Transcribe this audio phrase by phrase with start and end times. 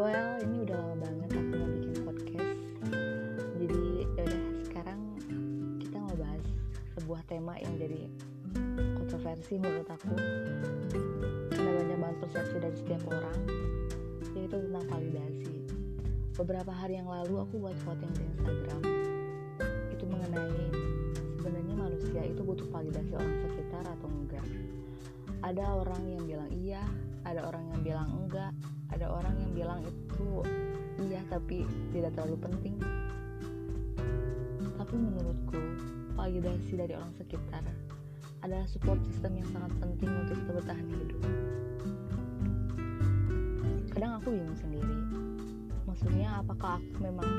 [0.00, 2.56] Well, ini udah lama banget aku mau bikin podcast.
[3.60, 3.84] Jadi
[4.16, 5.00] yaudah sekarang
[5.76, 6.40] kita mau bahas
[6.96, 8.08] sebuah tema yang jadi
[8.96, 10.16] kontroversi menurut aku.
[11.52, 13.44] Karena banyak banget persepsi dari setiap orang,
[14.32, 15.68] yaitu tentang validasi.
[16.32, 18.80] Beberapa hari yang lalu aku buat voting di Instagram.
[19.92, 20.80] Itu mengenai
[21.44, 24.48] sebenarnya manusia itu butuh validasi orang sekitar atau enggak
[25.44, 26.84] ada orang yang bilang iya
[27.24, 28.52] ada orang yang bilang enggak
[28.90, 30.42] ada orang yang bilang itu
[31.06, 32.76] iya tapi tidak terlalu penting.
[34.76, 35.60] Tapi menurutku
[36.18, 37.62] validasi dari orang sekitar
[38.42, 41.22] adalah support system yang sangat penting untuk kita bertahan hidup.
[43.94, 44.96] Kadang aku bingung sendiri.
[45.86, 47.30] Maksudnya apakah aku memang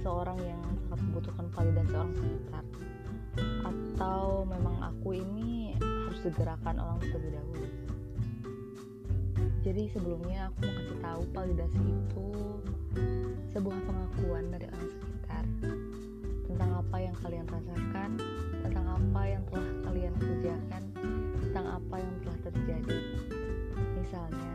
[0.00, 2.64] seorang yang sangat membutuhkan validasi orang sekitar?
[3.66, 7.83] Atau memang aku ini harus segerakan orang terlebih dahulu
[9.74, 12.26] jadi sebelumnya aku mau kasih tahu validasi itu
[13.50, 15.44] sebuah pengakuan dari orang sekitar
[16.46, 18.10] tentang apa yang kalian rasakan
[18.62, 20.82] tentang apa yang telah kalian kerjakan
[21.42, 22.98] tentang apa yang telah terjadi.
[23.98, 24.52] Misalnya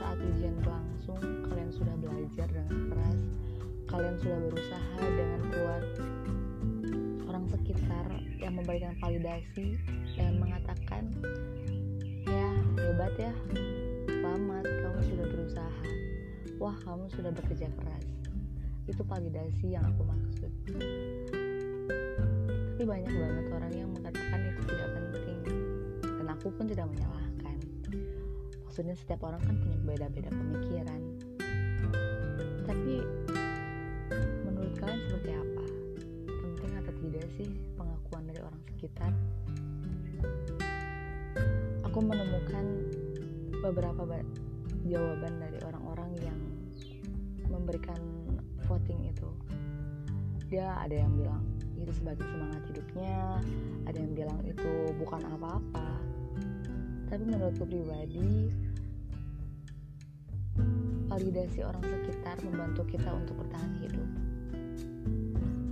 [0.00, 1.20] saat ujian berlangsung
[1.52, 3.20] kalian sudah belajar dengan keras
[3.84, 5.84] kalian sudah berusaha dengan kuat.
[7.28, 8.08] Orang sekitar
[8.40, 9.76] yang memberikan validasi
[10.16, 11.04] dan mengatakan
[12.24, 12.48] ya
[12.80, 13.32] hebat ya
[14.36, 15.88] selamat kamu sudah berusaha.
[16.60, 18.04] Wah kamu sudah bekerja keras.
[18.84, 20.52] Itu validasi yang aku maksud.
[22.76, 25.40] Tapi banyak banget orang yang mengatakan itu tidak penting
[26.04, 27.56] dan aku pun tidak menyalahkan.
[28.68, 31.00] Maksudnya setiap orang kan punya beda-beda pemikiran.
[32.68, 32.92] Tapi
[34.44, 35.64] menurut kalian seperti apa?
[36.28, 37.48] Penting atau tidak sih
[37.80, 39.16] pengakuan dari orang sekitar?
[41.88, 42.84] Aku menemukan
[43.60, 44.02] beberapa
[44.86, 46.38] jawaban dari orang-orang yang
[47.50, 47.98] memberikan
[48.66, 49.30] voting itu.
[50.46, 51.42] Dia ada yang bilang
[51.76, 53.38] itu sebagai semangat hidupnya
[53.86, 55.88] ada yang bilang itu bukan apa-apa.
[57.06, 58.50] Tapi menurutku pribadi
[61.06, 64.08] validasi orang sekitar membantu kita untuk bertahan hidup.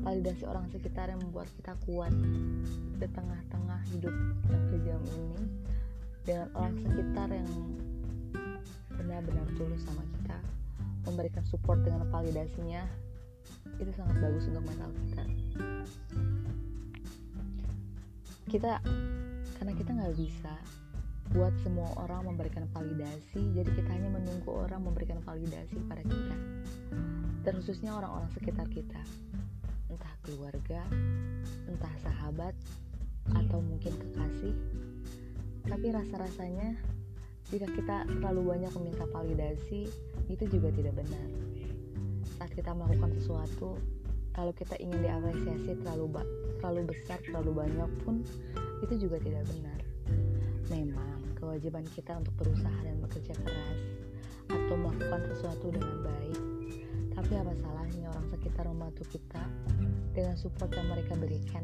[0.04, 2.12] Validasi orang sekitar yang membuat kita kuat
[3.00, 4.14] di tengah-tengah hidup
[4.52, 5.42] yang kejam ini
[6.24, 7.50] dengan orang sekitar yang
[8.96, 10.40] benar-benar tulus sama kita
[11.04, 12.88] memberikan support dengan validasinya
[13.76, 15.24] itu sangat bagus untuk mental kita.
[18.48, 18.72] Kita
[19.60, 20.54] karena kita nggak bisa
[21.32, 26.36] buat semua orang memberikan validasi jadi kita hanya menunggu orang memberikan validasi pada kita.
[27.44, 29.00] Dan khususnya orang-orang sekitar kita.
[29.92, 30.80] Entah keluarga
[31.68, 32.56] entah sahabat
[33.36, 34.56] atau mungkin kekasih
[35.64, 36.76] tapi rasa-rasanya
[37.52, 39.88] jika kita terlalu banyak meminta validasi
[40.32, 41.28] itu juga tidak benar.
[42.40, 43.76] Saat kita melakukan sesuatu
[44.34, 46.24] kalau kita ingin diapresiasi terlalu
[46.58, 48.24] terlalu besar terlalu banyak pun
[48.82, 49.80] itu juga tidak benar.
[50.72, 53.80] Memang kewajiban kita untuk berusaha dan bekerja keras
[54.50, 56.40] atau melakukan sesuatu dengan baik.
[57.14, 59.44] Tapi apa salahnya orang sekitar membantu kita
[60.16, 61.62] dengan support yang mereka berikan?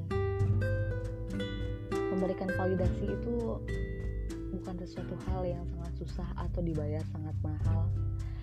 [2.14, 3.58] Memberikan validasi itu
[4.50, 7.86] bukan sesuatu hal yang sangat susah atau dibayar sangat mahal.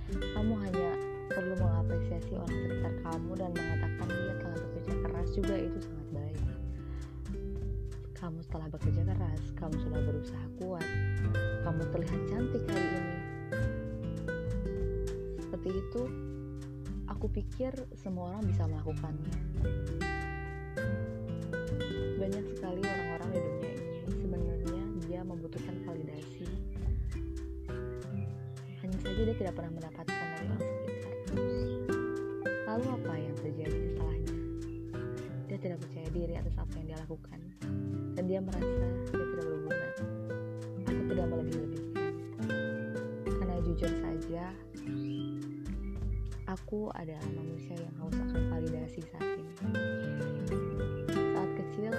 [0.07, 0.89] Kamu hanya
[1.27, 6.39] perlu mengapresiasi orang sekitar kamu dan mengatakan dia telah bekerja keras juga itu sangat baik.
[8.17, 10.87] Kamu setelah bekerja keras kamu sudah berusaha kuat
[11.67, 13.15] kamu terlihat cantik hari ini.
[15.43, 16.03] Seperti itu
[17.11, 19.35] aku pikir semua orang bisa melakukannya.
[22.17, 23.56] Banyak sekali orang-orang di dunia
[25.27, 26.47] membutuhkan validasi.
[28.79, 31.13] Hanya saja dia tidak pernah mendapatkan dari orang sekitar.
[32.67, 34.35] Lalu apa yang terjadi setelahnya?
[35.51, 37.39] Dia tidak percaya diri atas apa yang dia lakukan.
[38.15, 39.87] Dan dia merasa dia tidak berguna
[40.87, 42.11] aku tidak melebih-lebihkan.
[43.27, 44.43] Karena jujur saja
[46.47, 49.51] aku adalah manusia yang haus akan validasi saat ini.
[51.11, 51.93] Saat kecil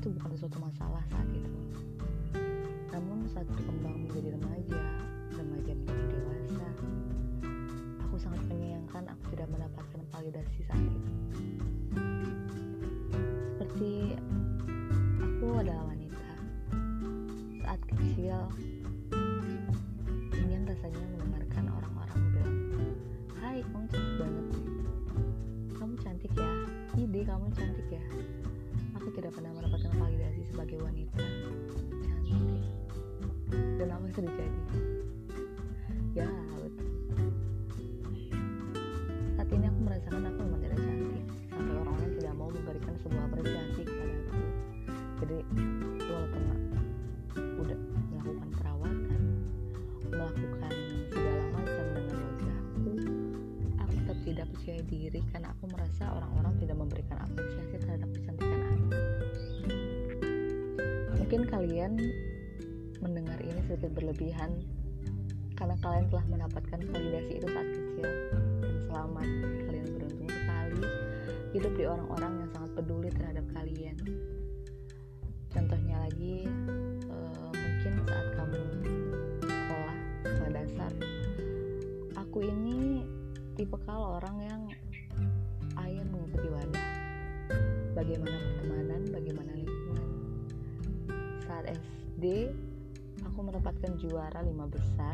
[0.00, 1.60] itu bukan suatu masalah saat itu
[2.88, 4.80] namun saat berkembang menjadi remaja
[5.36, 6.66] remaja menjadi dewasa
[8.10, 11.12] aku sangat menyayangkan aku tidak mendapatkan validasi saat itu.
[13.54, 14.18] Seperti
[15.22, 16.26] aku adalah wanita
[17.62, 18.50] saat kecil
[20.42, 22.56] ingin rasanya mendengarkan orang-orang bilang
[23.38, 24.46] hai kamu cantik banget.
[25.78, 26.52] Kamu cantik ya
[26.98, 28.02] ide kamu cantik ya
[29.10, 31.18] tidak pernah mendapatkan validasi sebagai wanita.
[32.06, 32.64] Cantik.
[33.50, 34.60] Dan apa yang terjadi
[36.10, 36.26] ya
[36.58, 36.90] betul.
[39.38, 41.24] Saat ini aku merasakan aku memang tidak cantik.
[41.50, 44.38] Sampai orang-orang tidak mau memberikan sebuah apresiasi kepada aku.
[45.20, 45.36] Jadi
[46.10, 46.42] walaupun
[47.60, 47.78] udah
[48.10, 49.22] melakukan perawatan
[50.10, 50.72] melakukan
[51.12, 52.92] segala macam dengan wajahku
[53.78, 58.09] aku tetap tidak percaya diri karena aku merasa orang-orang tidak memberikan apresiasi terhadap
[61.30, 61.94] mungkin kalian
[62.98, 64.50] mendengar ini sedikit berlebihan
[65.54, 68.10] karena kalian telah mendapatkan validasi itu saat kecil.
[68.58, 69.28] Dan selamat
[69.62, 70.82] kalian beruntung sekali.
[71.54, 73.94] Hidup di orang-orang yang sangat peduli terhadap kalian.
[75.54, 76.50] Contohnya lagi
[77.06, 78.62] uh, mungkin saat kamu
[79.46, 80.92] sekolah sekolah dasar
[82.18, 83.06] aku ini
[83.54, 84.62] tipe kalau orang yang
[85.78, 86.86] air mengikuti wadah.
[87.94, 89.59] Bagaimana pertemanan bagaimana
[91.60, 92.48] saat SD
[93.20, 95.12] aku mendapatkan juara lima besar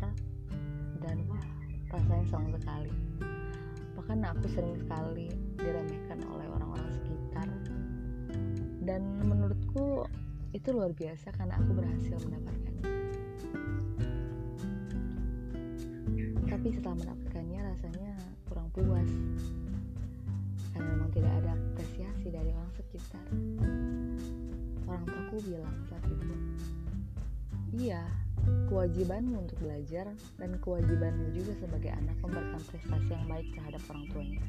[1.03, 1.43] dan wah
[1.91, 2.91] rasanya senang sekali.
[3.99, 5.27] Bahkan aku sering sekali
[5.59, 7.47] diremehkan oleh orang-orang sekitar.
[8.79, 10.07] Dan menurutku
[10.55, 12.85] itu luar biasa karena aku berhasil mendapatkannya.
[16.47, 18.11] Tapi setelah mendapatkannya rasanya
[18.47, 19.11] kurang puas.
[20.71, 23.27] Karena memang tidak ada apresiasi dari orang sekitar
[24.87, 26.33] orang tuaku bilang saat itu
[27.75, 28.03] iya
[28.71, 30.07] kewajibanmu untuk belajar
[30.39, 34.43] dan kewajibanmu juga sebagai anak memberikan prestasi yang baik terhadap orang tuanya.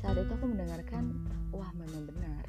[0.00, 1.04] Saat itu aku mendengarkan,
[1.52, 2.44] wah memang benar.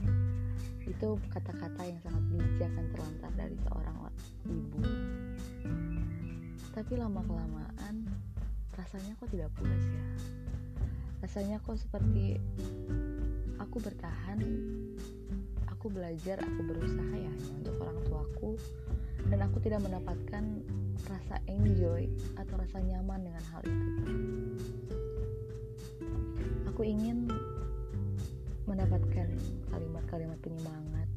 [0.87, 3.97] Itu kata-kata yang sangat bijak dan terlontar dari seorang
[4.47, 4.79] ibu.
[6.71, 7.95] Tapi lama-kelamaan
[8.77, 10.05] rasanya kok tidak puas ya.
[11.25, 12.37] Rasanya kok seperti
[13.57, 14.37] aku bertahan,
[15.77, 18.57] aku belajar, aku berusaha ya untuk orang tuaku
[19.29, 20.65] dan aku tidak mendapatkan
[21.05, 24.01] rasa enjoy atau rasa nyaman dengan hal itu.
[26.73, 27.29] Aku ingin
[28.65, 29.29] mendapatkan
[29.69, 31.07] kalimat-kalimat penyemangat,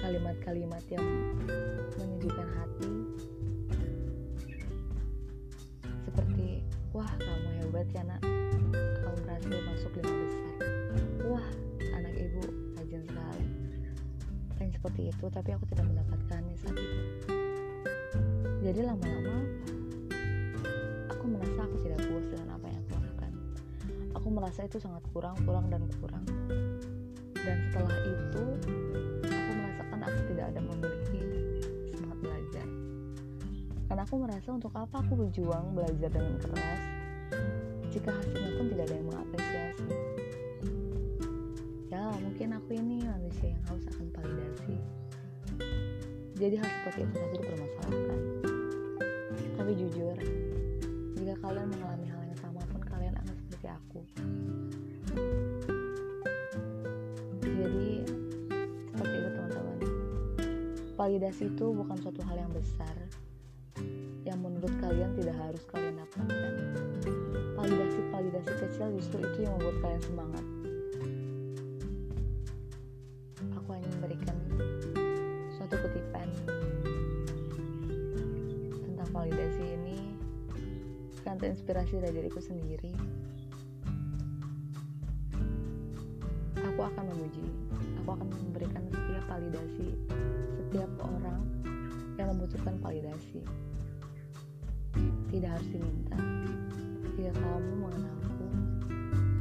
[0.00, 1.04] kalimat-kalimat yang
[2.00, 2.92] menyejukkan hati,
[6.08, 6.64] seperti
[6.96, 8.24] "Wah, kamu hebat ya, Nak.
[9.04, 9.18] Kamu
[14.92, 17.00] seperti itu, tapi aku tidak mendapatkannya saat itu.
[18.60, 19.36] Jadi lama-lama
[21.08, 23.32] aku merasa aku tidak puas dengan apa yang aku lakukan.
[24.20, 26.28] Aku merasa itu sangat kurang, kurang dan kurang.
[27.40, 28.44] Dan setelah itu,
[29.32, 31.24] aku merasakan aku tidak ada memiliki
[31.96, 32.66] semangat belajar.
[33.88, 36.82] Karena aku merasa untuk apa aku berjuang belajar dengan keras
[37.96, 40.11] jika hasilnya pun tidak ada yang mengapresiasi.
[42.02, 44.74] Ya, mungkin aku ini manusia yang haus akan validasi.
[46.34, 48.20] Jadi hal seperti itu saja dipermasalahkan.
[49.54, 50.16] Tapi jujur,
[51.14, 54.00] jika kalian mengalami hal yang sama pun kalian akan seperti aku.
[57.38, 57.90] Jadi
[58.90, 59.78] seperti itu teman-teman.
[60.98, 62.98] Validasi itu bukan suatu hal yang besar
[64.26, 66.52] yang menurut kalian tidak harus kalian dapatkan.
[67.54, 70.61] Validasi-validasi kecil justru itu yang membuat kalian semangat.
[74.02, 74.34] Memberikan
[75.54, 76.26] suatu kutipan
[78.82, 80.18] tentang validasi ini
[81.22, 82.90] karena terinspirasi dari diriku sendiri.
[86.66, 87.46] Aku akan memuji,
[88.02, 89.94] aku akan memberikan setiap validasi
[90.58, 91.46] setiap orang
[92.18, 93.38] yang membutuhkan validasi.
[95.30, 96.18] Tidak harus diminta.
[97.14, 98.46] Jika kamu mengenalku,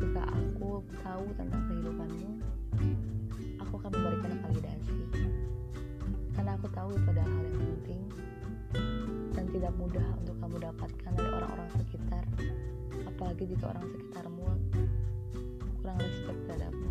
[0.05, 2.31] jika aku tahu tentang kehidupanmu,
[3.71, 4.30] aku akan memberikan
[6.61, 8.01] aku tahu itu adalah hal yang penting
[9.33, 12.23] dan tidak mudah untuk kamu dapatkan dari orang-orang sekitar
[13.09, 14.45] apalagi jika orang sekitarmu
[15.81, 16.90] kurang respect terhadapmu.